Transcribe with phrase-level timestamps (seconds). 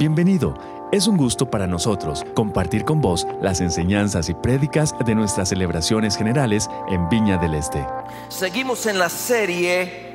[0.00, 0.54] Bienvenido.
[0.92, 6.16] Es un gusto para nosotros compartir con vos las enseñanzas y prédicas de nuestras celebraciones
[6.16, 7.86] generales en Viña del Este.
[8.30, 10.08] Seguimos en la serie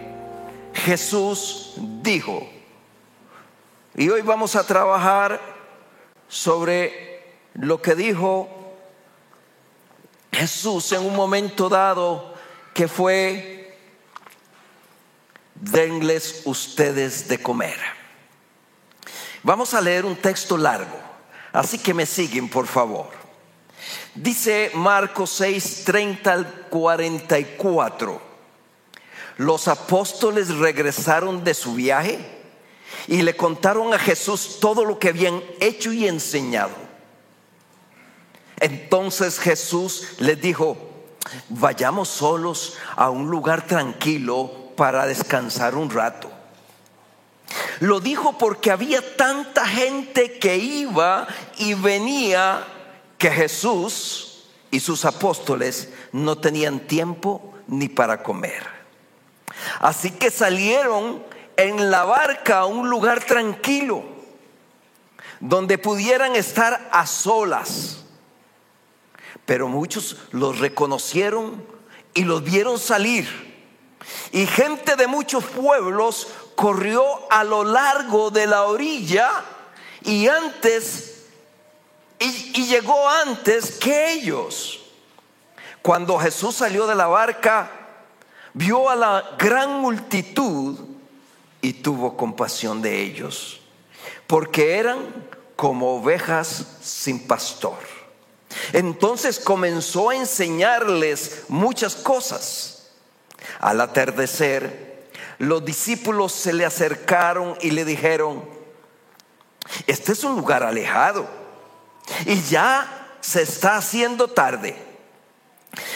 [0.74, 2.50] Jesús dijo.
[3.94, 5.40] Y hoy vamos a trabajar
[6.28, 7.22] sobre
[7.54, 8.50] lo que dijo
[10.32, 12.34] Jesús en un momento dado
[12.74, 13.78] que fue,
[15.54, 18.05] denles ustedes de comer.
[19.46, 20.98] Vamos a leer un texto largo,
[21.54, 23.10] así que me siguen por favor.
[24.16, 28.20] Dice Marcos 6, 30 al 44.
[29.38, 32.18] Los apóstoles regresaron de su viaje
[33.08, 36.74] y le contaron a Jesús todo lo que habían hecho y enseñado.
[38.60, 40.76] Entonces Jesús les dijo,
[41.50, 46.35] vayamos solos a un lugar tranquilo para descansar un rato.
[47.80, 52.66] Lo dijo porque había tanta gente que iba y venía
[53.18, 58.68] que Jesús y sus apóstoles no tenían tiempo ni para comer.
[59.80, 61.24] Así que salieron
[61.58, 64.04] en la barca a un lugar tranquilo,
[65.40, 68.04] donde pudieran estar a solas.
[69.46, 71.64] Pero muchos los reconocieron
[72.14, 73.28] y los vieron salir.
[74.32, 79.44] Y gente de muchos pueblos corrió a lo largo de la orilla
[80.02, 81.26] y antes,
[82.20, 84.82] y, llegó antes que ellos.
[85.82, 87.70] Cuando Jesús salió de la barca,
[88.54, 90.80] vio a la gran multitud
[91.62, 93.62] y tuvo compasión de ellos,
[94.28, 95.00] porque eran
[95.56, 97.78] como ovejas sin pastor.
[98.74, 102.92] Entonces comenzó a enseñarles muchas cosas.
[103.60, 104.95] Al atardecer,
[105.38, 108.44] los discípulos se le acercaron y le dijeron,
[109.88, 111.28] este es un lugar alejado
[112.26, 114.76] y ya se está haciendo tarde.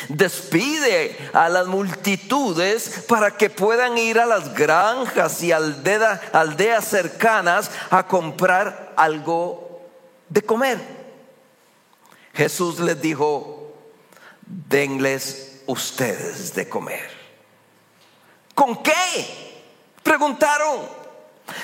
[0.10, 8.06] Despide a las multitudes para que puedan ir a las granjas y aldeas, cercanas a
[8.06, 9.82] comprar algo
[10.28, 10.80] de comer.
[12.34, 13.74] Jesús les dijo,
[14.46, 17.19] denles ustedes de comer.
[18.59, 18.92] ¿Con qué?
[20.03, 20.81] Preguntaron.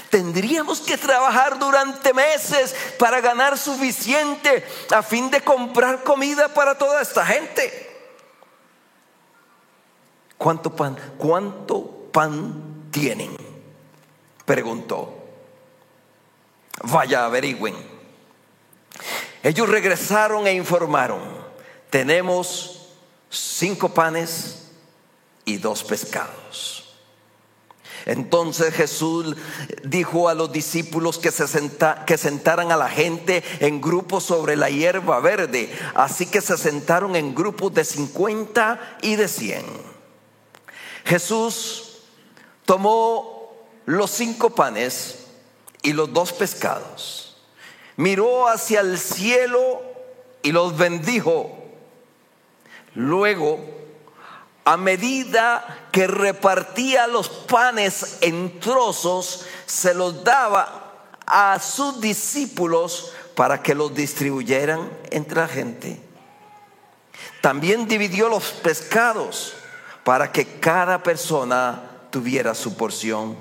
[0.09, 7.01] Tendríamos que trabajar durante meses para ganar suficiente a fin de comprar comida para toda
[7.01, 7.69] esta gente.
[10.37, 13.35] ¿Cuánto pan, cuánto pan tienen?
[14.45, 15.21] Preguntó.
[16.81, 17.75] Vaya, averigüen.
[19.43, 21.21] Ellos regresaron e informaron,
[21.89, 22.87] tenemos
[23.29, 24.71] cinco panes
[25.43, 26.74] y dos pescados.
[28.05, 29.35] Entonces Jesús
[29.83, 31.45] dijo a los discípulos que se
[32.05, 35.69] que sentaran a la gente en grupos sobre la hierba verde.
[35.95, 39.65] Así que se sentaron en grupos de 50 y de 100.
[41.05, 41.99] Jesús
[42.65, 43.53] tomó
[43.85, 45.25] los cinco panes
[45.83, 47.37] y los dos pescados,
[47.95, 49.81] miró hacia el cielo
[50.41, 51.55] y los bendijo.
[52.95, 53.59] Luego,
[54.65, 60.91] a medida que repartía los panes en trozos, se los daba
[61.27, 66.01] a sus discípulos para que los distribuyeran entre la gente.
[67.41, 69.53] También dividió los pescados
[70.03, 73.37] para que cada persona tuviera su porción.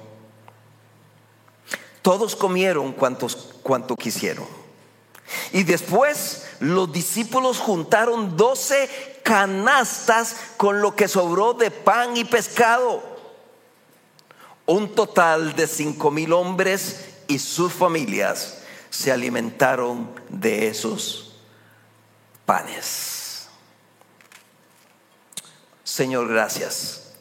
[2.02, 4.46] Todos comieron cuanto quisieron.
[5.52, 13.02] Y después los discípulos juntaron doce canastas con lo que sobró de pan y pescado.
[14.66, 21.36] Un total de cinco mil hombres y sus familias se alimentaron de esos
[22.46, 23.48] panes.
[25.82, 27.12] Señor, gracias.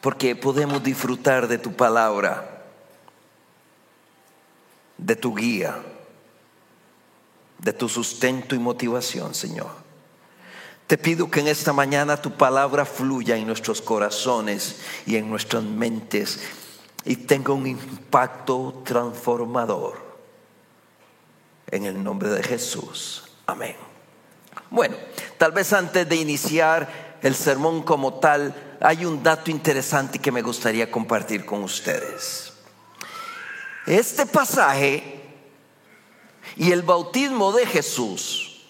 [0.00, 2.64] Porque podemos disfrutar de tu palabra,
[4.98, 5.82] de tu guía,
[7.62, 9.70] de tu sustento y motivación, Señor.
[10.86, 15.62] Te pido que en esta mañana tu palabra fluya en nuestros corazones y en nuestras
[15.62, 16.40] mentes
[17.04, 20.12] y tenga un impacto transformador.
[21.68, 23.24] En el nombre de Jesús.
[23.46, 23.76] Amén.
[24.68, 24.96] Bueno,
[25.38, 30.42] tal vez antes de iniciar el sermón como tal, hay un dato interesante que me
[30.42, 32.52] gustaría compartir con ustedes.
[33.86, 35.11] Este pasaje
[36.56, 38.60] y el bautismo de Jesús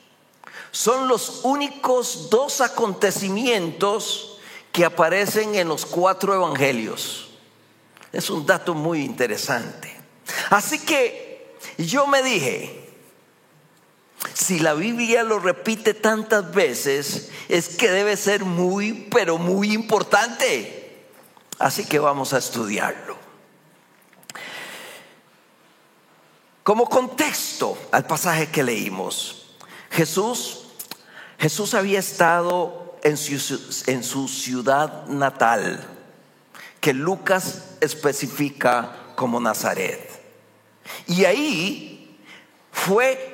[0.71, 4.39] son los únicos dos acontecimientos
[4.73, 7.29] que aparecen en los cuatro evangelios.
[8.13, 9.95] Es un dato muy interesante.
[10.51, 12.91] Así que yo me dije,
[14.33, 21.05] si la Biblia lo repite tantas veces, es que debe ser muy, pero muy importante.
[21.59, 23.22] Así que vamos a estudiarlo.
[26.63, 29.57] Como contexto al pasaje que leímos,
[29.91, 30.67] Jesús,
[31.39, 35.85] Jesús había estado en su, en su ciudad natal,
[36.81, 40.09] que Lucas especifica como Nazaret.
[41.07, 42.19] Y ahí
[42.71, 43.33] fue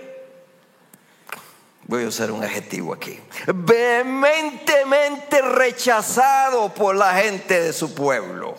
[1.88, 8.54] voy a usar un adjetivo aquí, vehementemente rechazado por la gente de su pueblo.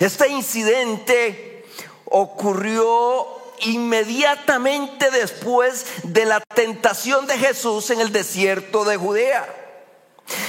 [0.00, 1.53] Este incidente
[2.16, 3.26] ocurrió
[3.60, 9.44] inmediatamente después de la tentación de Jesús en el desierto de Judea.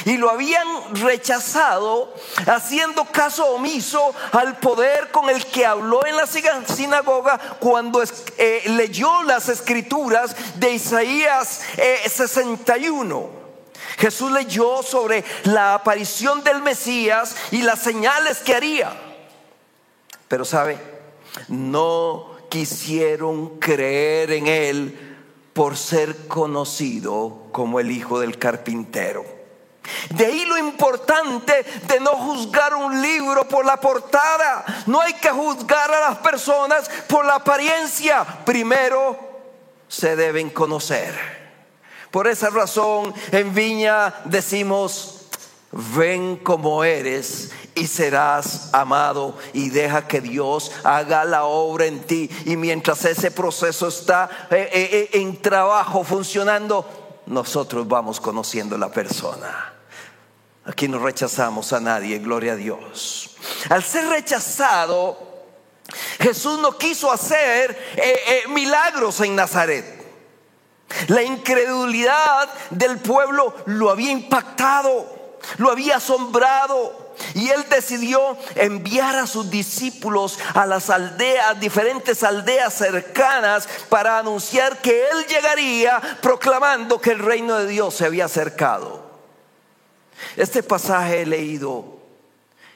[0.05, 2.13] Y lo habían rechazado
[2.45, 8.01] haciendo caso omiso al poder con el que habló en la sinagoga cuando
[8.37, 11.61] eh, leyó las escrituras de Isaías
[12.07, 13.19] 61.
[13.19, 13.45] Eh,
[13.97, 18.95] Jesús leyó sobre la aparición del Mesías y las señales que haría.
[20.27, 20.94] Pero sabe,
[21.47, 25.17] no quisieron creer en él
[25.53, 29.25] por ser conocido como el hijo del carpintero.
[30.09, 34.65] De ahí lo importante de no juzgar un libro por la portada.
[34.87, 38.25] No hay que juzgar a las personas por la apariencia.
[38.45, 39.17] Primero
[39.87, 41.13] se deben conocer.
[42.11, 45.14] Por esa razón en Viña decimos,
[45.75, 52.29] ven como eres y serás amado y deja que Dios haga la obra en ti.
[52.45, 58.89] Y mientras ese proceso está eh, eh, eh, en trabajo, funcionando, nosotros vamos conociendo la
[58.89, 59.73] persona.
[60.65, 63.35] Aquí no rechazamos a nadie, gloria a Dios.
[63.69, 65.17] Al ser rechazado,
[66.19, 67.77] Jesús no quiso hacer
[68.49, 69.95] milagros en Nazaret.
[71.07, 75.14] La incredulidad del pueblo lo había impactado,
[75.57, 77.05] lo había asombrado.
[77.33, 84.81] Y él decidió enviar a sus discípulos a las aldeas, diferentes aldeas cercanas, para anunciar
[84.81, 89.05] que él llegaría proclamando que el reino de Dios se había acercado.
[90.35, 91.95] Este pasaje leído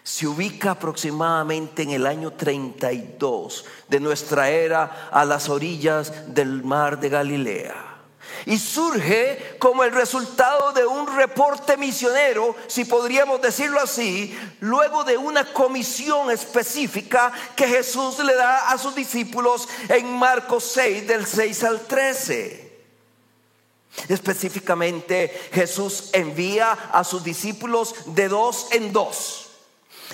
[0.04, 7.00] se ubica aproximadamente en el año 32 de nuestra era a las orillas del mar
[7.00, 7.89] de Galilea.
[8.46, 15.18] Y surge como el resultado de un reporte misionero, si podríamos decirlo así, luego de
[15.18, 21.64] una comisión específica que Jesús le da a sus discípulos en Marcos 6 del 6
[21.64, 22.70] al 13.
[24.08, 29.49] Específicamente Jesús envía a sus discípulos de dos en dos.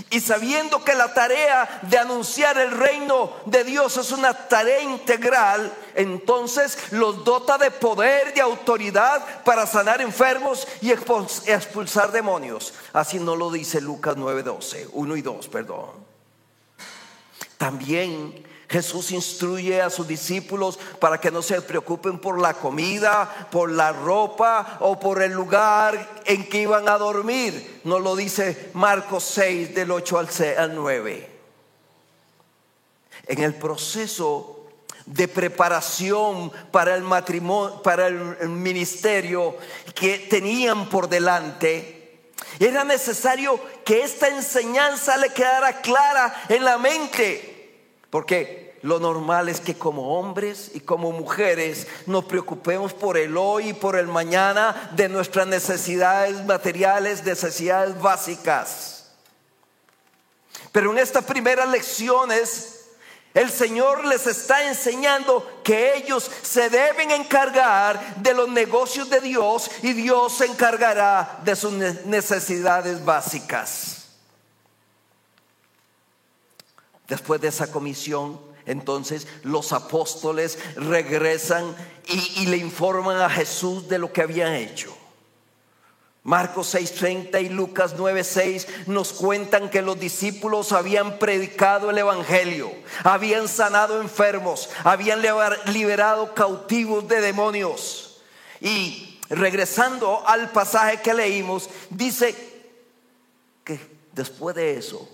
[0.09, 5.73] Y sabiendo que la tarea de anunciar el reino de Dios es una tarea integral,
[5.95, 12.73] entonces los dota de poder, de autoridad para sanar enfermos y expulsar demonios.
[12.91, 15.91] Así no lo dice Lucas 9:12, 1 y 2, perdón.
[17.57, 23.71] También Jesús instruye a sus discípulos para que no se preocupen por la comida, por
[23.71, 27.81] la ropa o por el lugar en que iban a dormir.
[27.83, 30.19] Nos lo dice Marcos 6 del 8
[30.57, 31.29] al 9.
[33.27, 34.67] En el proceso
[35.05, 39.57] de preparación para el matrimonio, para el ministerio
[39.93, 47.54] que tenían por delante, era necesario que esta enseñanza le quedara clara en la mente
[48.09, 53.69] porque lo normal es que como hombres y como mujeres nos preocupemos por el hoy
[53.69, 59.11] y por el mañana de nuestras necesidades materiales, necesidades básicas.
[60.71, 62.75] Pero en estas primeras lecciones
[63.33, 69.69] el Señor les está enseñando que ellos se deben encargar de los negocios de Dios
[69.81, 73.94] y Dios se encargará de sus necesidades básicas.
[77.07, 81.75] Después de esa comisión, entonces los apóstoles regresan
[82.07, 84.95] y, le informan a Jesús de lo que habían hecho.
[86.23, 92.71] Marcos 6:30 y Lucas 9:6 nos cuentan que los discípulos habían predicado el Evangelio,
[93.03, 95.21] habían sanado enfermos, habían
[95.67, 98.21] liberado cautivos de demonios.
[98.59, 102.35] Y regresando al pasaje que leímos, dice
[103.63, 103.79] que
[104.13, 105.07] después de eso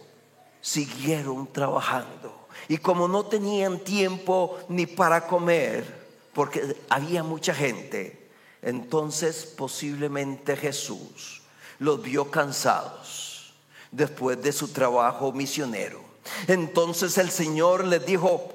[0.61, 2.47] siguieron trabajando.
[2.67, 6.01] Y como no tenían tiempo ni para comer,
[6.33, 8.29] porque había mucha gente,
[8.61, 11.41] entonces posiblemente Jesús
[11.79, 13.53] los vio cansados
[13.91, 16.01] después de su trabajo misionero.
[16.47, 18.49] Entonces el Señor les dijo,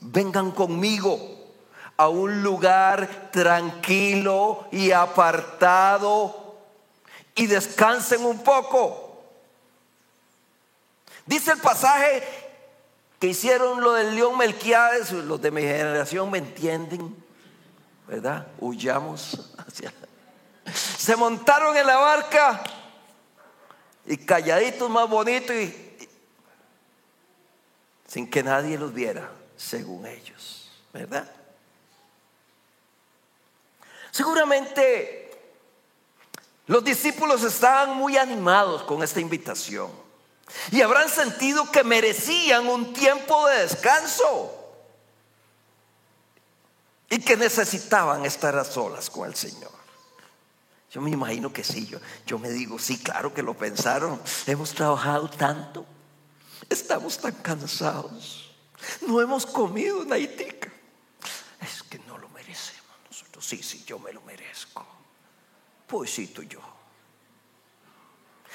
[0.00, 1.18] vengan conmigo
[1.96, 6.56] a un lugar tranquilo y apartado
[7.34, 9.05] y descansen un poco.
[11.26, 12.22] Dice el pasaje
[13.18, 17.16] que hicieron lo del león Melquiades, los de mi generación me entienden,
[18.06, 18.46] ¿verdad?
[18.58, 19.52] Huyamos.
[20.72, 22.62] Se montaron en la barca
[24.06, 26.08] y calladitos más bonitos y,
[28.06, 31.28] sin que nadie los viera, según ellos, ¿verdad?
[34.12, 35.30] Seguramente
[36.66, 40.05] los discípulos estaban muy animados con esta invitación
[40.70, 44.52] y habrán sentido que merecían un tiempo de descanso
[47.08, 49.72] y que necesitaban estar a solas con el Señor.
[50.90, 54.20] Yo me imagino que sí, yo, yo me digo, sí, claro que lo pensaron.
[54.46, 55.84] Hemos trabajado tanto,
[56.70, 58.54] estamos tan cansados,
[59.06, 60.72] no hemos comido una itica.
[61.60, 63.44] Es que no lo merecemos nosotros.
[63.44, 64.86] Sí, sí, yo me lo merezco.
[65.86, 66.60] Pobrecito yo.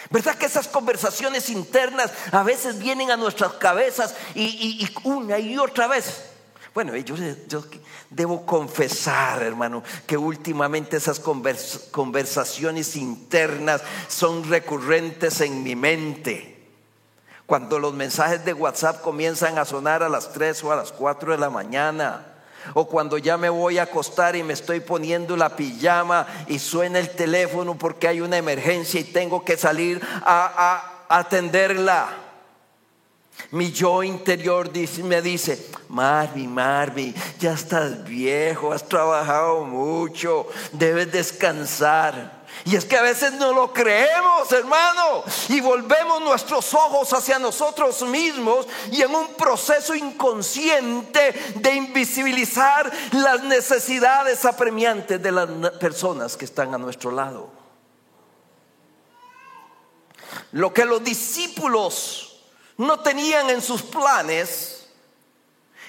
[0.10, 5.88] ¿Verdad que esas conversaciones internas a veces vienen a nuestras cabezas y, una y otra
[5.88, 6.26] vez?
[6.74, 7.16] Bueno, yo,
[7.48, 7.64] yo,
[8.10, 16.52] debo confesar, hermano, que últimamente esas conversaciones internas son recurrentes en mi mente.
[17.46, 21.34] Cuando los mensajes de WhatsApp comienzan a sonar a las 3 o a las 4
[21.34, 22.31] de la mañana.
[22.74, 27.00] O cuando ya me voy a acostar y me estoy poniendo la pijama y suena
[27.00, 32.10] el teléfono porque hay una emergencia y tengo que salir a, a atenderla.
[33.52, 34.72] Mi yo interior
[35.04, 42.41] me dice, Marvin, Marvin, ya estás viejo, has trabajado mucho, debes descansar.
[42.66, 48.02] Y es que a veces no lo creemos, hermano, y volvemos nuestros ojos hacia nosotros
[48.04, 56.46] mismos y en un proceso inconsciente de invisibilizar las necesidades apremiantes de las personas que
[56.46, 57.50] están a nuestro lado.
[60.52, 62.44] Lo que los discípulos
[62.78, 64.88] no tenían en sus planes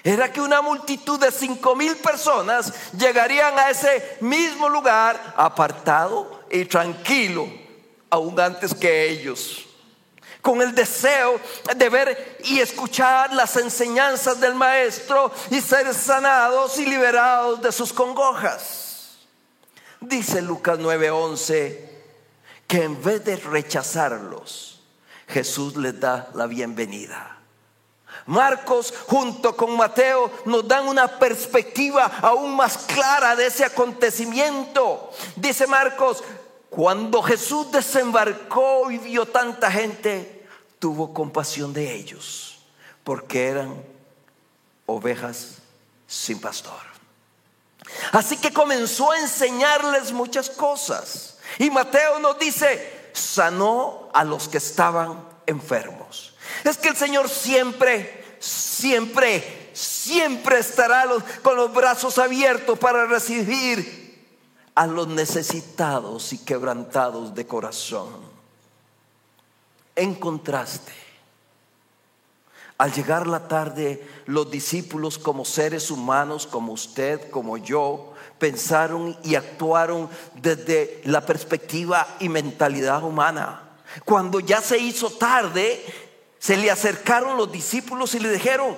[0.05, 6.67] era que una multitud de cinco mil personas llegarían a ese mismo lugar apartado y
[6.67, 7.49] tranquilo,
[8.11, 9.67] aún antes que ellos,
[10.43, 11.41] con el deseo
[11.75, 17.93] de ver y escuchar las enseñanzas del Maestro y ser sanados y liberados de sus
[17.93, 19.19] congojas.
[20.01, 21.91] Dice Lucas 9:11
[22.67, 24.83] que en vez de rechazarlos,
[25.29, 27.39] Jesús les da la bienvenida.
[28.27, 35.11] Marcos junto con Mateo nos dan una perspectiva aún más clara de ese acontecimiento.
[35.37, 36.23] Dice Marcos,
[36.73, 40.47] cuando Jesús desembarcó y vio tanta gente,
[40.79, 42.61] tuvo compasión de ellos,
[43.05, 43.85] porque eran
[44.87, 45.59] ovejas
[46.07, 46.81] sin pastor.
[48.13, 51.37] Así que comenzó a enseñarles muchas cosas.
[51.59, 56.35] Y Mateo nos dice, sanó a los que estaban enfermos.
[56.65, 61.05] Es que el Señor siempre, siempre, siempre estará
[61.43, 64.02] con los brazos abiertos para recibir
[64.75, 68.09] a los necesitados y quebrantados de corazón.
[69.95, 70.93] En contraste,
[72.79, 79.37] al llegar la tarde, los discípulos como seres humanos, como usted, como yo, pensaron y
[79.37, 83.63] actuaron desde la perspectiva y mentalidad humana.
[84.05, 85.85] Cuando ya se hizo tarde,
[86.39, 88.77] se le acercaron los discípulos y le dijeron,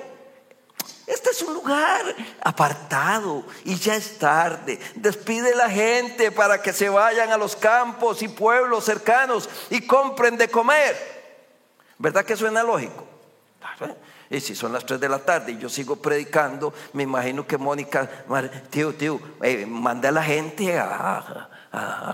[1.07, 4.79] este es un lugar apartado y ya es tarde.
[4.95, 10.37] Despide la gente para que se vayan a los campos y pueblos cercanos y compren
[10.37, 11.15] de comer.
[11.99, 13.07] ¿Verdad que suena lógico?
[14.31, 17.59] Y si son las 3 de la tarde y yo sigo predicando, me imagino que
[17.59, 18.09] Mónica,
[18.71, 21.49] tío, tío, eh, manda a la gente a,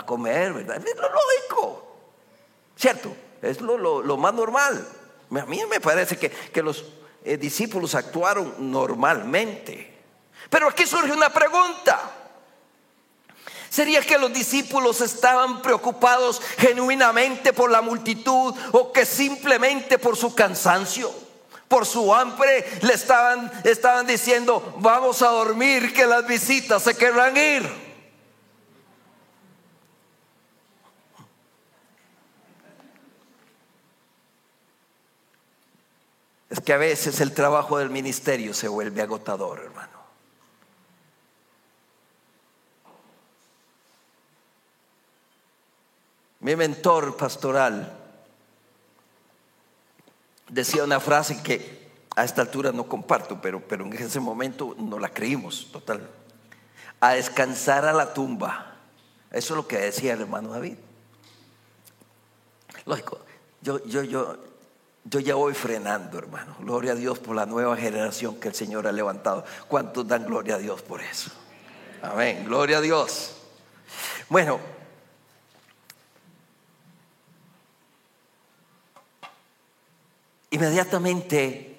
[0.06, 0.76] comer, ¿verdad?
[0.76, 1.96] Es lo lógico,
[2.76, 3.14] ¿cierto?
[3.42, 4.86] Es lo, más normal.
[5.30, 6.84] A mí me parece que, los
[7.24, 9.98] eh, discípulos actuaron normalmente.
[10.48, 12.16] Pero aquí surge una pregunta.
[13.68, 20.34] ¿Sería que los discípulos estaban preocupados genuinamente por la multitud o que simplemente por su
[20.34, 21.12] cansancio?
[21.70, 27.36] por su hambre, le estaban, estaban diciendo, vamos a dormir, que las visitas se querrán
[27.36, 27.89] ir.
[36.70, 39.98] Que a veces el trabajo del ministerio se vuelve agotador, hermano.
[46.38, 47.92] Mi mentor pastoral
[50.48, 55.00] decía una frase que a esta altura no comparto, pero, pero en ese momento no
[55.00, 56.08] la creímos, total.
[57.00, 58.76] A descansar a la tumba.
[59.32, 60.76] Eso es lo que decía el hermano David.
[62.86, 63.18] Lógico,
[63.60, 64.49] yo, yo, yo,
[65.04, 66.56] yo ya voy frenando, hermano.
[66.60, 69.44] Gloria a Dios por la nueva generación que el Señor ha levantado.
[69.68, 71.30] ¿Cuántos dan gloria a Dios por eso?
[72.02, 73.36] Amén, gloria a Dios.
[74.28, 74.60] Bueno,
[80.50, 81.78] inmediatamente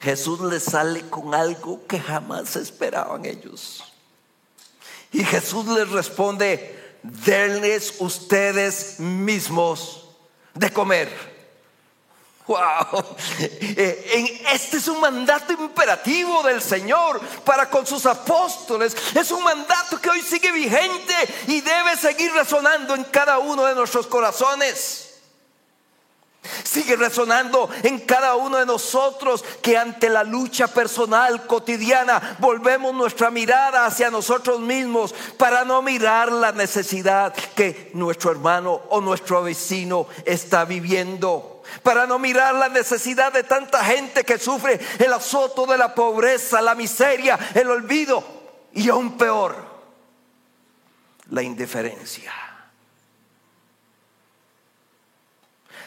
[0.00, 3.84] Jesús les sale con algo que jamás esperaban ellos.
[5.12, 10.08] Y Jesús les responde, denles ustedes mismos
[10.54, 11.31] de comer.
[12.46, 13.16] Wow.
[13.74, 18.96] Eh, este es un mandato imperativo del Señor para con sus apóstoles.
[19.14, 21.14] Es un mandato que hoy sigue vigente
[21.46, 25.08] y debe seguir resonando en cada uno de nuestros corazones.
[26.64, 33.30] Sigue resonando en cada uno de nosotros que ante la lucha personal cotidiana volvemos nuestra
[33.30, 40.08] mirada hacia nosotros mismos para no mirar la necesidad que nuestro hermano o nuestro vecino
[40.24, 41.51] está viviendo
[41.82, 46.60] para no mirar la necesidad de tanta gente que sufre el azoto de la pobreza,
[46.60, 48.24] la miseria, el olvido
[48.72, 49.56] y aún peor,
[51.30, 52.32] la indiferencia.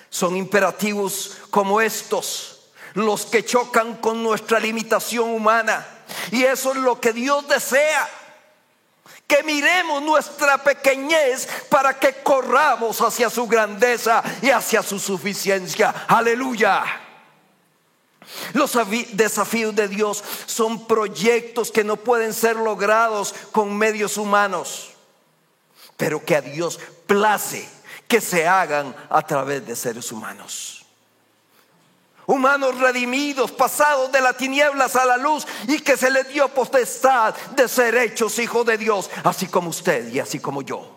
[0.10, 2.56] Son imperativos como estos
[2.96, 5.86] los que chocan con nuestra limitación humana.
[6.32, 8.10] Y eso es lo que Dios desea
[9.28, 16.06] que miremos nuestra pequeñez para que corramos hacia su grandeza y hacia su suficiencia.
[16.08, 16.84] Aleluya.
[18.54, 18.78] Los
[19.14, 24.92] desafíos de Dios son proyectos que no pueden ser logrados con medios humanos,
[25.96, 27.70] pero que a Dios place
[28.08, 30.75] que se hagan a través de seres humanos
[32.28, 37.36] humanos redimidos, pasados de las tinieblas a la luz y que se les dio potestad
[37.56, 40.92] de ser hechos hijos de Dios, así como usted y así como yo.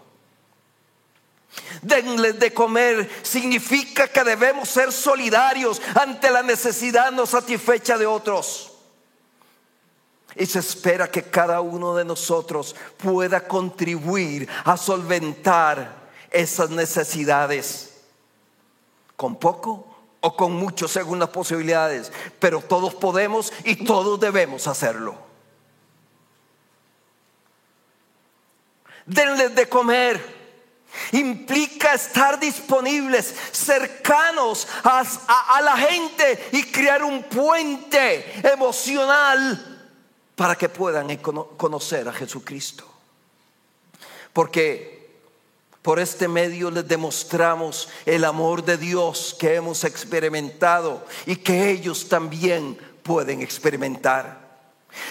[1.82, 8.72] Denles de comer significa que debemos ser solidarios ante la necesidad no satisfecha de otros.
[10.34, 17.94] Y se espera que cada uno de nosotros pueda contribuir a solventar esas necesidades
[19.16, 19.87] con poco
[20.20, 25.16] o con mucho según las posibilidades, pero todos podemos y todos debemos hacerlo.
[29.06, 30.38] Denles de comer.
[31.12, 35.04] Implica estar disponibles, cercanos a,
[35.56, 39.90] a, la gente y crear un puente emocional
[40.34, 42.90] para que puedan conocer a Jesucristo.
[44.32, 44.97] Porque
[45.88, 52.10] por este medio les demostramos el amor de Dios que hemos experimentado y que ellos
[52.10, 54.38] también pueden experimentar.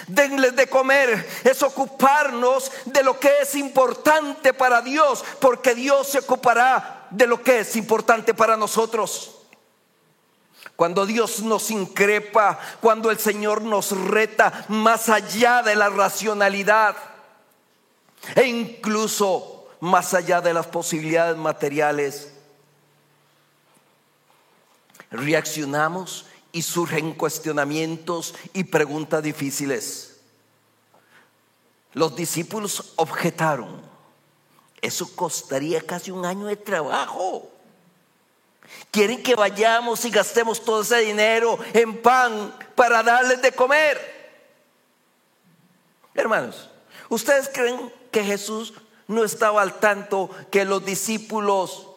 [0.06, 6.20] Denles de comer es ocuparnos de lo que es importante para Dios, porque Dios se
[6.20, 9.34] ocupará de lo que es importante para nosotros.
[10.76, 16.94] Cuando Dios nos increpa, cuando el Señor nos reta más allá de la racionalidad
[18.36, 22.32] e incluso más allá de las posibilidades materiales.
[25.10, 30.20] Reaccionamos y surgen cuestionamientos y preguntas difíciles.
[31.94, 33.80] Los discípulos objetaron,
[34.80, 37.50] eso costaría casi un año de trabajo.
[38.90, 44.18] Quieren que vayamos y gastemos todo ese dinero en pan para darles de comer.
[46.14, 46.68] Hermanos,
[47.08, 48.74] ¿ustedes creen que Jesús
[49.08, 51.88] no estaba al tanto que los discípulos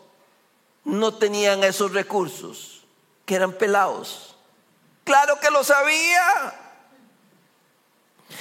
[0.83, 2.83] no tenían esos recursos,
[3.25, 4.35] que eran pelados.
[5.03, 6.55] Claro que lo sabía.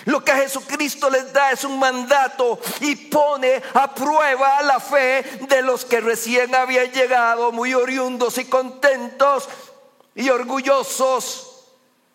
[0.05, 5.63] Lo que Jesucristo les da es un mandato y pone a prueba la fe de
[5.63, 9.49] los que recién habían llegado, muy oriundos y contentos
[10.15, 11.65] y orgullosos,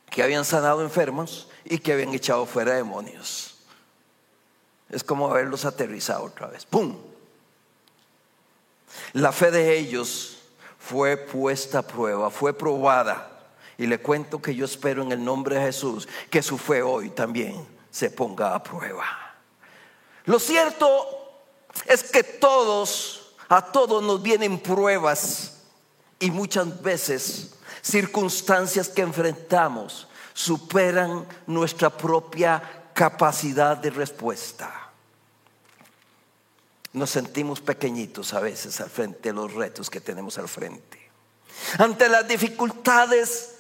[0.10, 3.55] que habían sanado enfermos y que habían echado fuera demonios.
[4.90, 6.66] Es como haberlos aterrizado otra vez.
[6.66, 6.96] ¡Pum!
[9.14, 10.38] La fe de ellos
[10.80, 13.32] fue puesta a prueba, fue probada.
[13.78, 17.10] Y le cuento que yo espero en el nombre de Jesús que su fe hoy
[17.10, 19.06] también se ponga a prueba.
[20.26, 20.86] Lo cierto
[21.86, 25.64] es que todos, a todos nos vienen pruebas
[26.20, 32.62] y muchas veces circunstancias que enfrentamos superan nuestra propia
[32.96, 34.90] capacidad de respuesta.
[36.94, 41.12] Nos sentimos pequeñitos a veces al frente de los retos que tenemos al frente.
[41.78, 43.58] Ante las dificultades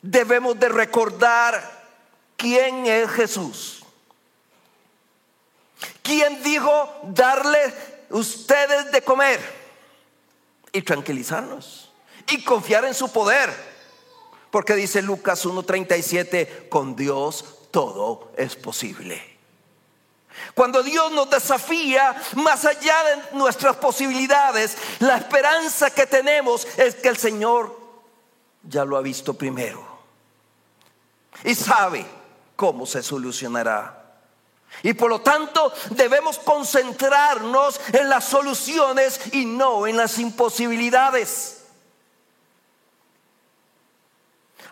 [0.00, 1.88] debemos de recordar
[2.36, 3.84] quién es Jesús.
[6.02, 7.74] ¿Quién dijo darle
[8.10, 9.40] ustedes de comer?
[10.72, 11.90] Y tranquilizarnos.
[12.28, 13.50] Y confiar en su poder.
[14.52, 19.30] Porque dice Lucas 1.37, con Dios todo es posible.
[20.54, 27.08] Cuando Dios nos desafía más allá de nuestras posibilidades, la esperanza que tenemos es que
[27.08, 27.78] el Señor
[28.62, 29.86] ya lo ha visto primero
[31.44, 32.06] y sabe
[32.56, 33.96] cómo se solucionará.
[34.82, 41.64] Y por lo tanto debemos concentrarnos en las soluciones y no en las imposibilidades.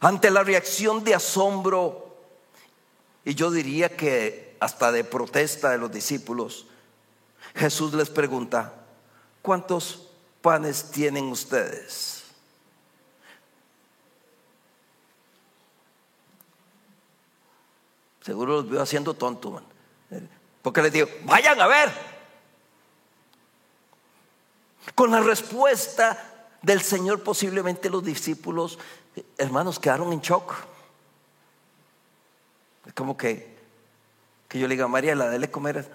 [0.00, 2.07] Ante la reacción de asombro,
[3.28, 6.64] y yo diría que hasta de protesta de los discípulos,
[7.54, 8.72] Jesús les pregunta,
[9.42, 10.08] ¿cuántos
[10.40, 12.24] panes tienen ustedes?
[18.22, 19.60] Seguro los veo haciendo tonto,
[20.62, 21.92] porque les digo, vayan a ver.
[24.94, 28.78] Con la respuesta del Señor posiblemente los discípulos,
[29.36, 30.77] hermanos, quedaron en shock.
[32.88, 33.54] Es como que,
[34.48, 35.86] que yo le diga a María, la dele comer.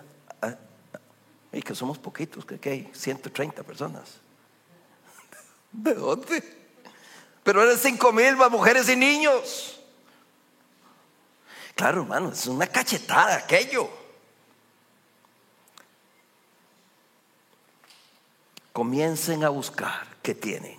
[1.52, 4.22] y que somos poquitos, que, hay 130 personas.
[5.72, 6.44] ¿De dónde?
[7.44, 9.82] Pero eran cinco mil más mujeres y niños.
[11.76, 13.90] Claro, hermano, es una cachetada aquello.
[18.72, 20.78] Comiencen a buscar qué tienen.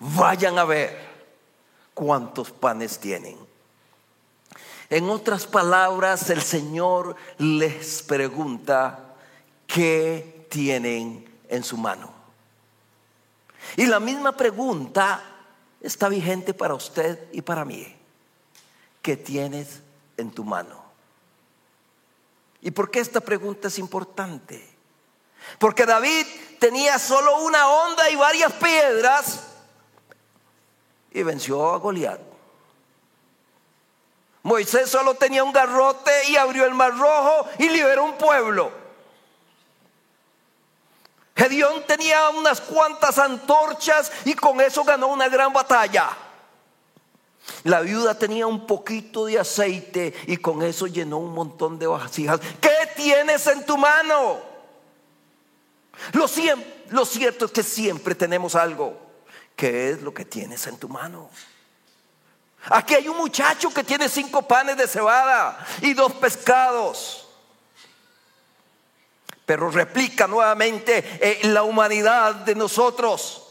[0.00, 0.98] Vayan a ver
[1.94, 3.45] cuántos panes tienen.
[4.88, 9.14] En otras palabras, el Señor les pregunta
[9.66, 12.12] qué tienen en su mano.
[13.76, 15.22] Y la misma pregunta
[15.80, 17.94] está vigente para usted y para mí
[19.02, 19.82] que tienes
[20.16, 20.84] en tu mano.
[22.60, 24.76] ¿Y por qué esta pregunta es importante?
[25.58, 26.26] Porque David
[26.58, 29.46] tenía solo una onda y varias piedras
[31.12, 32.25] y venció a Goliat.
[34.46, 38.70] Moisés solo tenía un garrote y abrió el mar rojo y liberó un pueblo.
[41.34, 46.16] Gedeón tenía unas cuantas antorchas y con eso ganó una gran batalla.
[47.64, 52.38] La viuda tenía un poquito de aceite y con eso llenó un montón de vasijas.
[52.60, 54.38] ¿Qué tienes en tu mano?
[56.12, 58.96] Lo, cierto es que siempre tenemos algo.
[59.56, 61.30] ¿Qué es lo que tienes en tu mano?
[62.70, 67.28] Aquí hay un muchacho que tiene cinco panes de cebada y dos pescados.
[69.44, 73.44] Pero replica nuevamente eh, la humanidad de nosotros.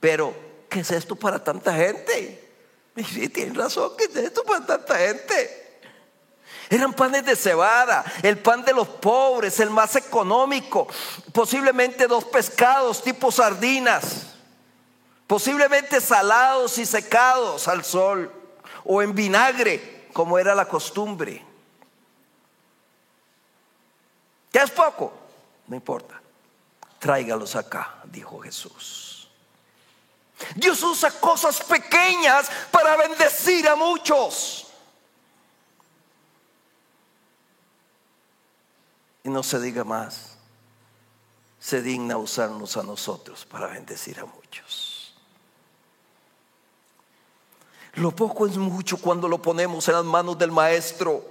[0.00, 0.34] Pero,
[0.68, 2.52] ¿qué es esto para tanta gente?
[2.94, 5.68] Y sí, razón, ¿qué es esto para tanta gente?
[6.70, 10.86] Eran panes de cebada, el pan de los pobres, el más económico,
[11.32, 14.27] posiblemente dos pescados tipo sardinas,
[15.28, 18.32] posiblemente salados y secados al sol
[18.84, 21.44] o en vinagre, como era la costumbre.
[24.50, 25.12] ¿Qué es poco?
[25.66, 26.20] No importa.
[26.98, 29.28] Tráigalos acá, dijo Jesús.
[30.56, 34.66] Dios usa cosas pequeñas para bendecir a muchos.
[39.24, 40.38] Y no se diga más,
[41.60, 44.87] se digna usarnos a nosotros para bendecir a muchos.
[47.98, 51.24] Lo poco es mucho cuando lo ponemos en las manos del Maestro.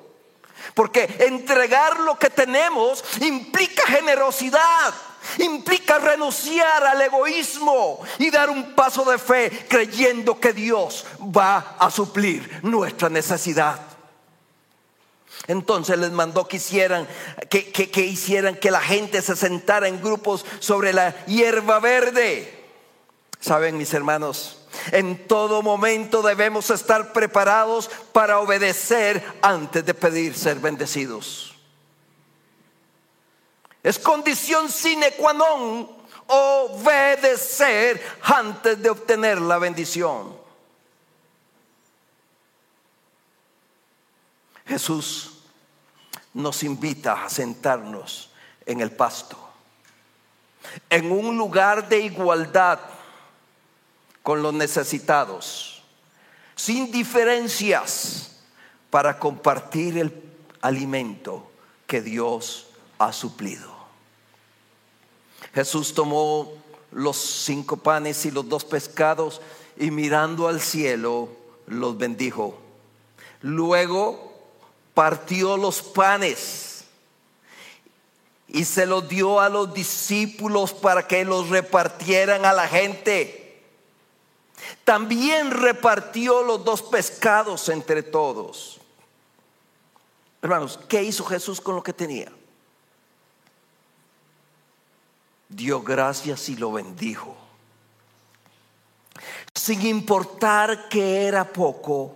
[0.73, 4.93] Porque entregar lo que tenemos implica generosidad
[5.39, 11.91] implica renunciar al egoísmo y dar un paso de fe creyendo que Dios va a
[11.91, 13.79] suplir nuestra necesidad.
[15.47, 17.07] Entonces les mandó que hicieran,
[17.49, 22.65] que, que, hicieran que la gente se sentara en grupos sobre la hierba verde.
[23.39, 24.56] Saben, mis hermanos,
[24.91, 31.55] en todo momento debemos estar preparados para obedecer antes de pedir ser bendecidos.
[33.83, 35.87] Es condición sine qua non
[36.27, 40.35] obedecer antes de obtener la bendición.
[44.67, 45.39] Jesús
[46.33, 48.29] nos invita a sentarnos
[48.65, 49.39] en el pasto,
[50.89, 52.96] en un lugar de igualdad
[54.27, 55.81] con los necesitados,
[56.53, 58.31] sin diferencias,
[58.89, 60.21] para compartir el
[60.59, 61.49] alimento
[61.87, 62.67] que Dios
[62.99, 63.73] ha suplido.
[65.53, 66.51] Jesús tomó
[66.91, 69.39] los cinco panes y los dos pescados
[69.77, 71.29] y mirando al cielo
[71.65, 72.59] los bendijo.
[73.41, 74.33] Luego
[74.93, 76.83] partió los panes
[78.49, 83.36] y se los dio a los discípulos para que los repartieran a la gente.
[84.83, 88.79] También repartió los dos pescados entre todos.
[90.41, 92.31] Hermanos, ¿qué hizo Jesús con lo que tenía?
[95.49, 97.35] Dio gracias y lo bendijo.
[99.53, 102.15] Sin importar que era poco,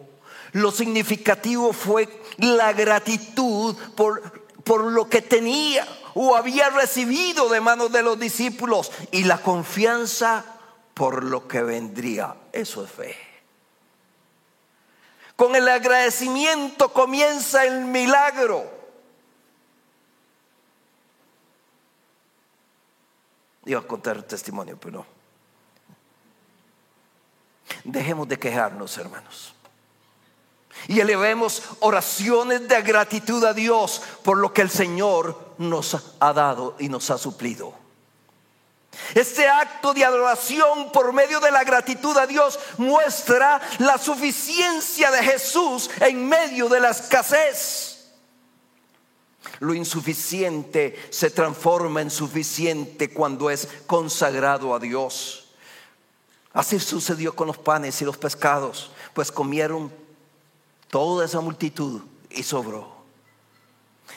[0.54, 4.22] lo significativo fue la gratitud por,
[4.64, 10.46] por lo que tenía o había recibido de manos de los discípulos y la confianza
[10.94, 12.36] por lo que vendría.
[12.52, 13.16] Eso es fe.
[15.36, 18.70] Con el agradecimiento comienza el milagro.
[23.66, 25.06] Iba a contar testimonio, pero no.
[27.84, 29.56] Dejemos de quejarnos, hermanos.
[30.88, 36.76] Y elevemos oraciones de gratitud a Dios por lo que el Señor nos ha dado
[36.80, 37.81] y nos ha suplido.
[39.16, 45.24] Este acto de adoración por medio de la gratitud a Dios muestra la suficiencia de
[45.24, 48.12] Jesús en medio de la escasez.
[49.60, 55.54] Lo insuficiente se transforma en suficiente cuando es consagrado a Dios.
[56.54, 59.92] Así sucedió con los panes y los pescados, pues comieron
[60.90, 63.01] toda esa multitud y sobró.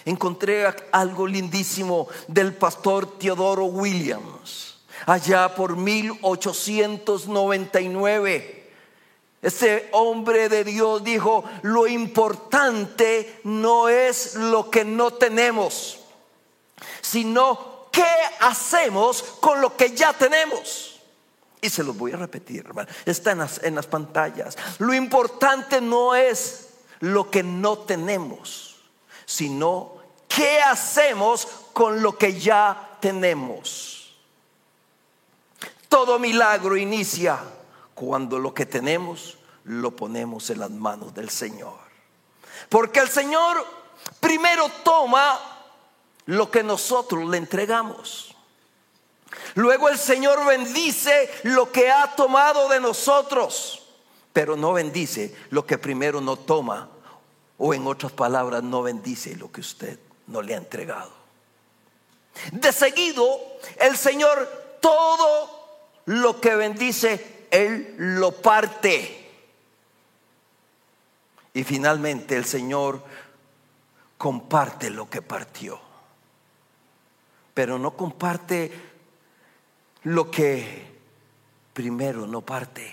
[0.04, 8.64] Encontré algo lindísimo del pastor Teodoro Williams, allá por 1899.
[9.40, 16.00] Ese hombre de Dios dijo, lo importante no es lo que no tenemos,
[17.02, 18.04] sino qué
[18.40, 21.00] hacemos con lo que ya tenemos.
[21.60, 22.66] Y se los voy a repetir.
[23.06, 24.56] Está en las, en las pantallas.
[24.78, 26.68] Lo importante no es
[27.00, 28.76] lo que no tenemos,
[29.24, 29.93] sino
[30.34, 34.14] qué hacemos con lo que ya tenemos.
[35.88, 37.38] Todo milagro inicia
[37.94, 41.78] cuando lo que tenemos lo ponemos en las manos del Señor.
[42.68, 43.64] Porque el Señor
[44.20, 45.38] primero toma
[46.26, 48.34] lo que nosotros le entregamos.
[49.54, 53.82] Luego el Señor bendice lo que ha tomado de nosotros,
[54.32, 56.88] pero no bendice lo que primero no toma,
[57.58, 61.12] o en otras palabras, no bendice lo que usted no le ha entregado.
[62.52, 63.38] De seguido,
[63.80, 69.20] el Señor todo lo que bendice, Él lo parte.
[71.52, 73.02] Y finalmente el Señor
[74.18, 75.80] comparte lo que partió.
[77.54, 78.72] Pero no comparte
[80.02, 80.92] lo que
[81.72, 82.92] primero no parte.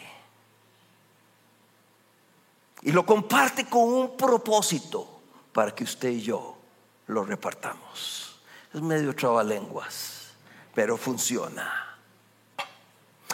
[2.84, 6.61] Y lo comparte con un propósito para que usted y yo
[7.08, 8.40] lo repartamos.
[8.74, 10.30] Es medio trabalenguas,
[10.74, 11.92] pero funciona.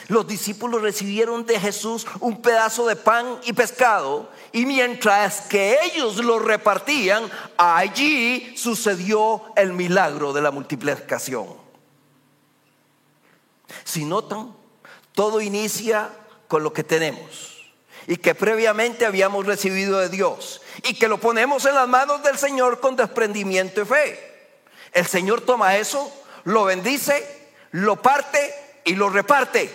[0.08, 6.24] Los discípulos recibieron de Jesús un pedazo de pan y pescado y mientras que ellos
[6.24, 11.48] lo repartían, allí sucedió el milagro de la multiplicación.
[13.84, 14.56] Si notan,
[15.14, 16.10] todo inicia
[16.48, 17.58] con lo que tenemos
[18.08, 22.38] y que previamente habíamos recibido de Dios y que lo ponemos en las manos del
[22.38, 24.50] Señor con desprendimiento y fe.
[24.92, 26.12] El Señor toma eso,
[26.44, 28.54] lo bendice, lo parte
[28.86, 29.72] y lo reparte.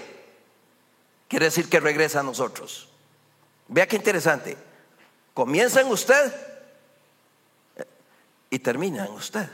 [1.29, 2.89] Quiere decir que regresa a nosotros.
[3.69, 4.57] Vea qué interesante.
[5.35, 6.33] Comienza en usted
[8.51, 9.49] y termina en usted,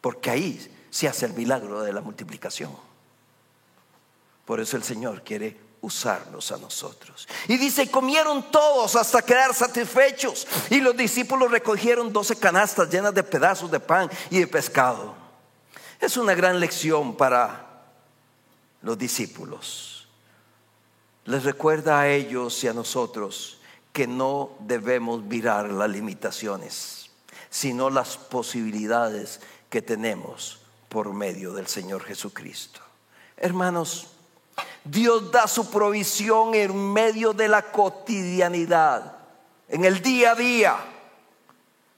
[0.00, 2.74] porque ahí se hace el milagro de la multiplicación.
[4.46, 7.26] Por eso el Señor quiere usarnos a nosotros.
[7.48, 10.46] Y dice, comieron todos hasta quedar satisfechos.
[10.68, 15.14] Y los discípulos recogieron doce canastas llenas de pedazos de pan y de pescado.
[16.00, 17.84] Es una gran lección para
[18.82, 20.08] los discípulos.
[21.24, 23.60] Les recuerda a ellos y a nosotros
[23.92, 27.10] que no debemos mirar las limitaciones,
[27.50, 32.80] sino las posibilidades que tenemos por medio del Señor Jesucristo.
[33.36, 34.08] Hermanos,
[34.84, 39.16] Dios da su provisión en medio de la cotidianidad,
[39.68, 40.76] en el día a día,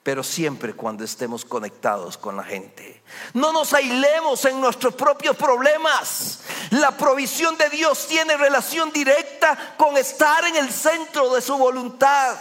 [0.02, 3.02] pero siempre cuando estemos conectados con la gente.
[3.34, 6.40] No nos aislemos en nuestros propios problemas.
[6.70, 12.36] La provisión de Dios tiene relación directa con estar en el centro de su voluntad.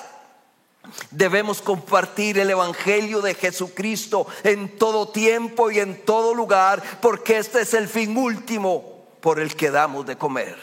[1.12, 7.62] Debemos compartir el Evangelio de Jesucristo en todo tiempo y en todo lugar, porque este
[7.62, 8.91] es el fin último
[9.22, 10.58] por el que damos de comer.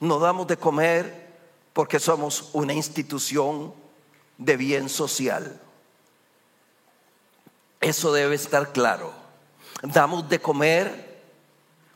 [0.00, 1.24] No damos de comer
[1.72, 3.74] porque somos una institución
[4.38, 5.60] de bien social.
[7.80, 9.12] Eso debe estar claro.
[9.82, 11.22] Damos de comer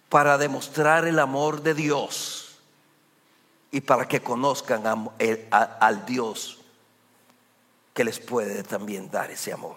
[0.09, 2.59] para demostrar el amor de Dios
[3.71, 5.11] y para que conozcan
[5.51, 6.59] al Dios
[7.95, 9.77] que les puede también dar ese amor.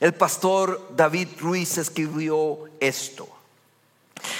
[0.00, 3.37] El pastor David Ruiz escribió esto.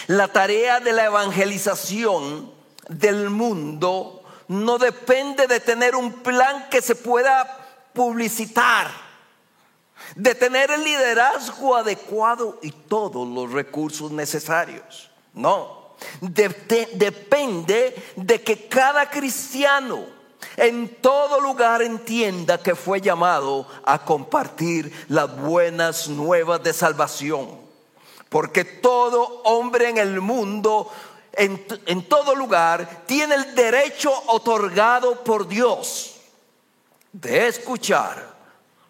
[0.08, 2.52] La tarea de la evangelización
[2.88, 7.58] del mundo no depende de tener un plan que se pueda
[7.92, 8.90] publicitar,
[10.16, 15.10] de tener el liderazgo adecuado y todos los recursos necesarios.
[15.34, 20.18] No, depende de que cada cristiano
[20.56, 27.67] en todo lugar entienda que fue llamado a compartir las buenas nuevas de salvación.
[28.28, 30.90] Porque todo hombre en el mundo
[31.38, 36.16] en, todo lugar tiene el derecho otorgado por Dios
[37.12, 38.36] de escuchar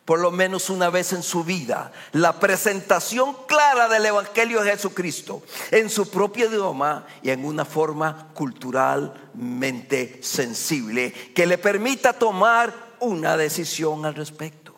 [0.04, 5.42] por lo menos una vez en su vida la presentación clara del Evangelio de Jesucristo
[5.70, 13.36] en su propio idioma y en una forma culturalmente sensible que le permita tomar una
[13.36, 14.74] decisión al respecto.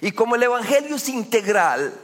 [0.00, 1.94] Y como el Evangelio es integral,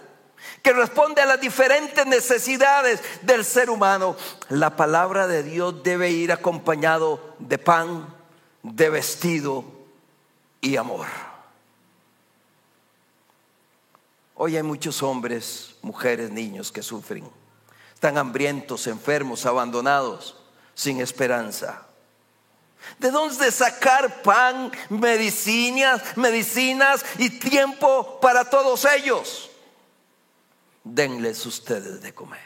[0.62, 4.16] que responde a las diferentes necesidades del ser humano,
[4.48, 8.14] la palabra de Dios debe ir acompañado de pan,
[8.62, 9.64] de vestido
[10.61, 11.07] y amor.
[14.37, 17.29] Hoy hay muchos hombres, mujeres, niños que sufren.
[17.94, 20.37] Están hambrientos, enfermos, abandonados,
[20.75, 21.87] sin esperanza.
[22.98, 29.52] ¿De dónde sacar pan, medicinas, medicinas y tiempo para todos ellos?
[30.85, 32.40] Denles ustedes de comer.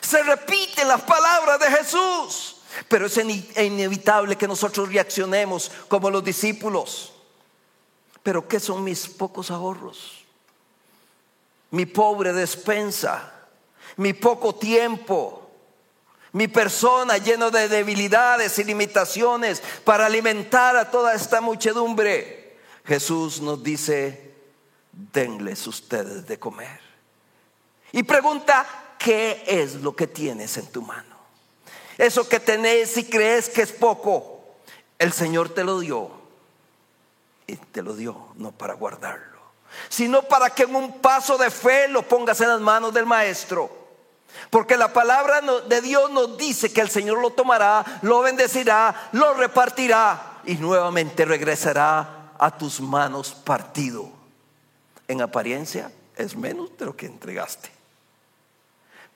[0.00, 2.56] Se repiten las palabras de Jesús,
[2.88, 7.12] pero es inevitable que nosotros reaccionemos como los discípulos.
[8.22, 10.24] Pero ¿qué son mis pocos ahorros?
[11.70, 13.32] Mi pobre despensa,
[13.96, 15.50] mi poco tiempo,
[16.32, 22.58] mi persona lleno de debilidades y limitaciones para alimentar a toda esta muchedumbre.
[22.84, 24.34] Jesús nos dice,
[24.92, 26.83] denles ustedes de comer
[27.94, 28.66] y pregunta,
[28.98, 31.14] ¿qué es lo que tienes en tu mano?
[31.96, 34.56] Eso que tenés y crees que es poco,
[34.98, 36.10] el Señor te lo dio.
[37.46, 39.38] Y te lo dio no para guardarlo,
[39.88, 43.70] sino para que en un paso de fe lo pongas en las manos del Maestro.
[44.50, 49.34] Porque la palabra de Dios nos dice que el Señor lo tomará, lo bendecirá, lo
[49.34, 54.08] repartirá y nuevamente regresará a tus manos partido.
[55.06, 57.73] En apariencia es menos de lo que entregaste.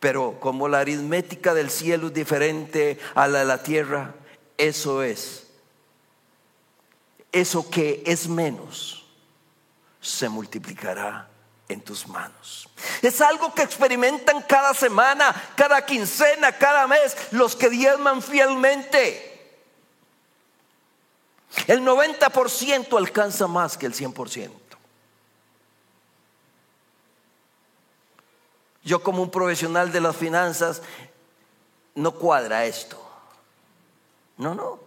[0.00, 4.14] Pero como la aritmética del cielo es diferente a la de la tierra,
[4.56, 5.44] eso es.
[7.32, 9.06] Eso que es menos
[10.00, 11.28] se multiplicará
[11.68, 12.68] en tus manos.
[13.02, 19.24] Es algo que experimentan cada semana, cada quincena, cada mes los que diezman fielmente.
[21.66, 24.67] El 90% alcanza más que el 100%.
[28.88, 30.80] Yo como un profesional de las finanzas,
[31.94, 32.98] no cuadra esto.
[34.38, 34.80] No, no,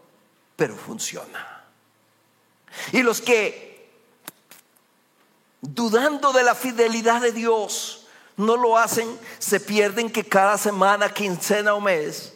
[0.56, 1.64] pero funciona.
[2.94, 3.92] Y los que,
[5.62, 11.76] dudando de la fidelidad de Dios, no lo hacen, se pierden que cada semana, quincena
[11.76, 12.34] o mes,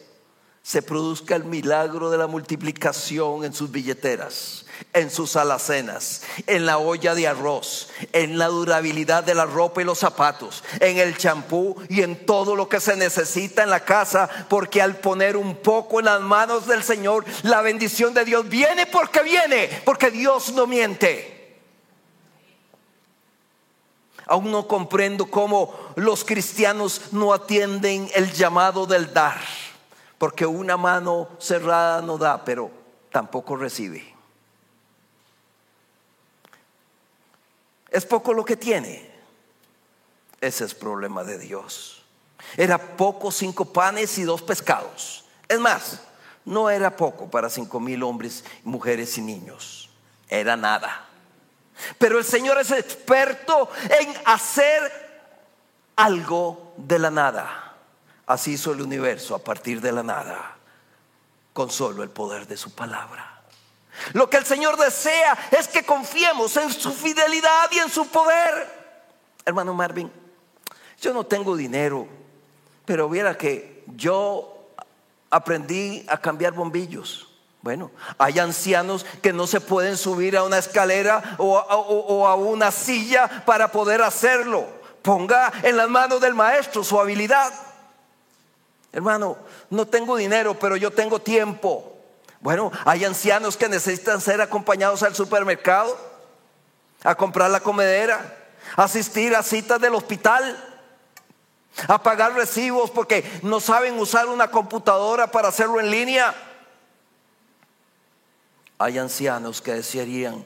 [0.66, 6.78] se produzca el milagro de la multiplicación en sus billeteras en sus alacenas, en la
[6.78, 11.76] olla de arroz, en la durabilidad de la ropa y los zapatos, en el champú
[11.88, 15.98] y en todo lo que se necesita en la casa, porque al poner un poco
[15.98, 20.66] en las manos del Señor, la bendición de Dios viene porque viene, porque Dios no
[20.66, 21.32] miente.
[24.26, 29.40] Aún no comprendo cómo los cristianos no atienden el llamado del dar,
[30.18, 32.70] porque una mano cerrada no da, pero
[33.10, 34.14] tampoco recibe.
[37.90, 39.10] Es poco lo que tiene.
[40.40, 42.04] Ese es problema de Dios.
[42.56, 45.24] Era poco cinco panes y dos pescados.
[45.48, 46.00] Es más,
[46.44, 49.90] no era poco para cinco mil hombres, mujeres y niños.
[50.28, 51.06] Era nada.
[51.98, 53.68] Pero el Señor es experto
[54.00, 55.06] en hacer
[55.96, 57.65] algo de la nada.
[58.26, 60.56] Así hizo el universo a partir de la nada,
[61.52, 63.42] con solo el poder de su palabra.
[64.12, 68.68] Lo que el Señor desea es que confiemos en su fidelidad y en su poder.
[69.44, 70.10] Hermano Marvin,
[71.00, 72.06] yo no tengo dinero,
[72.84, 74.70] pero viera que yo
[75.30, 77.28] aprendí a cambiar bombillos.
[77.62, 82.36] Bueno, hay ancianos que no se pueden subir a una escalera o a, o a,
[82.36, 84.66] una silla para poder hacerlo.
[85.02, 87.52] Ponga en las manos del maestro su habilidad.
[88.96, 89.36] Hermano,
[89.68, 91.98] no tengo dinero, pero yo tengo tiempo.
[92.40, 95.94] Bueno, hay ancianos que necesitan ser acompañados al supermercado,
[97.04, 98.38] a comprar la comedera,
[98.74, 100.56] asistir a citas del hospital,
[101.86, 106.34] a pagar recibos porque no saben usar una computadora para hacerlo en línea.
[108.78, 110.42] Hay ancianos que desearían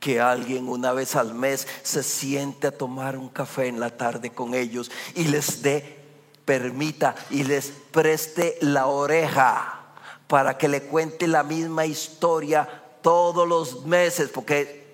[0.00, 4.30] que alguien una vez al mes se siente a tomar un café en la tarde
[4.32, 6.01] con ellos y les dé,
[6.44, 9.82] permita y les preste la oreja
[10.26, 12.68] para que le cuente la misma historia
[13.02, 14.86] todos los meses, porque,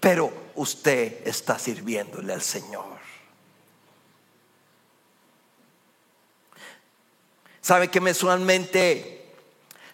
[0.00, 2.98] pero usted está sirviéndole al Señor.
[7.60, 9.32] ¿Sabe que mensualmente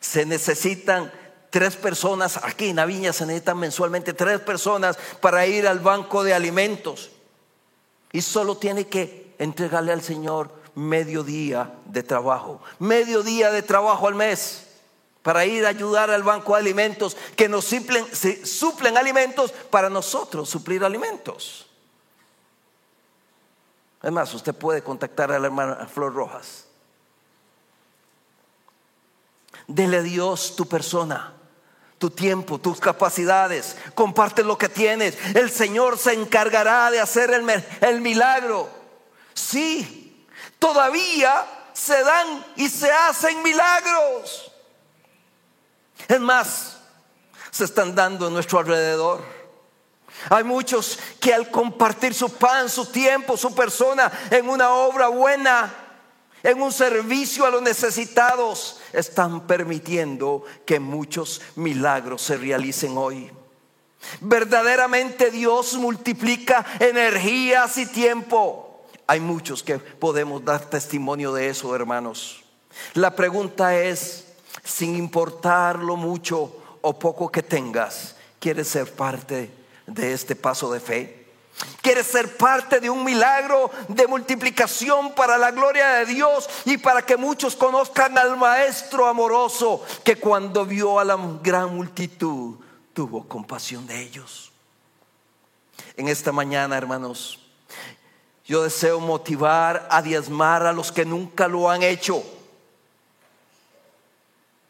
[0.00, 1.12] se necesitan
[1.50, 2.38] tres personas?
[2.42, 7.10] Aquí en la se necesitan mensualmente tres personas para ir al banco de alimentos.
[8.12, 12.60] Y solo tiene que entregarle al Señor medio día de trabajo.
[12.78, 14.66] Medio día de trabajo al mes
[15.22, 18.06] para ir a ayudar al banco de alimentos que nos suplen,
[18.44, 21.66] suplen alimentos para nosotros suplir alimentos.
[24.02, 26.66] Además, usted puede contactar a la hermana Flor Rojas
[29.66, 31.32] Dele a Dios tu persona,
[31.98, 33.76] tu tiempo, tus capacidades.
[33.94, 35.18] Comparte lo que tienes.
[35.34, 37.30] El Señor se encargará de hacer
[37.80, 38.68] el, milagro.
[39.36, 40.26] Sí,
[40.58, 44.50] todavía se dan y se hacen milagros.
[46.08, 46.78] Es más,
[47.50, 49.22] se están dando en nuestro alrededor.
[50.30, 55.72] Hay muchos que al compartir su pan, su tiempo, su persona en una obra buena,
[56.42, 63.30] en un servicio a los necesitados, están permitiendo que muchos milagros se realicen hoy.
[64.20, 68.65] Verdaderamente Dios multiplica energías y tiempo.
[69.06, 72.44] Hay muchos que podemos dar testimonio de eso, hermanos.
[72.94, 74.26] La pregunta es,
[74.64, 79.50] sin importar lo mucho o poco que tengas, ¿quieres ser parte
[79.86, 81.26] de este paso de fe?
[81.80, 87.02] ¿Quieres ser parte de un milagro de multiplicación para la gloria de Dios y para
[87.02, 92.56] que muchos conozcan al Maestro amoroso que cuando vio a la gran multitud
[92.92, 94.52] tuvo compasión de ellos?
[95.96, 97.45] En esta mañana, hermanos,
[98.46, 102.22] yo deseo motivar a diezmar a los que nunca lo han hecho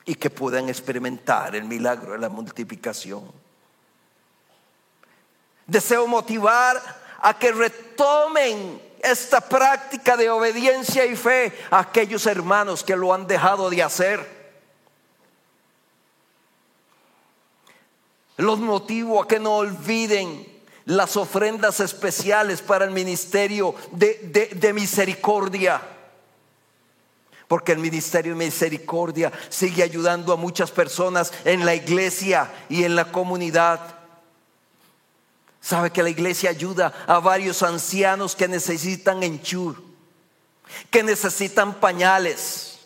[0.06, 3.30] y que puedan experimentar el milagro de la multiplicación.
[5.66, 6.80] Deseo motivar
[7.20, 13.26] a que retomen esta práctica de obediencia y fe a aquellos hermanos que lo han
[13.26, 14.36] dejado de hacer.
[18.38, 20.55] Los motivo a que no olviden
[20.86, 25.82] las ofrendas especiales para el ministerio de, de misericordia.
[27.48, 32.96] Porque el ministerio de misericordia sigue ayudando a muchas personas en la iglesia y en
[32.96, 33.80] la comunidad.
[35.60, 39.82] Sabe que la iglesia ayuda a varios ancianos que necesitan enchur,
[40.90, 42.78] que necesitan pañales,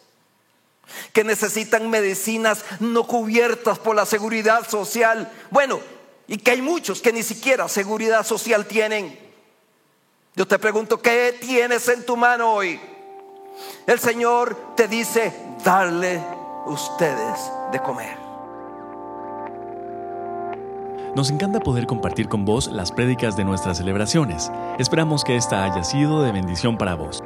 [1.12, 5.30] que necesitan medicinas no cubiertas por la seguridad social.
[5.51, 5.80] Bueno,
[6.31, 9.18] y que hay muchos que ni siquiera seguridad social tienen.
[10.37, 12.78] Yo te pregunto, ¿qué tienes en tu mano hoy?
[13.85, 15.33] El Señor te dice,
[15.64, 16.22] darle
[16.66, 18.16] ustedes de comer.
[21.16, 24.53] Nos encanta poder compartir con vos las prédicas de nuestras celebraciones.
[24.78, 27.19] Esperamos que esta haya sido de bendición para vos.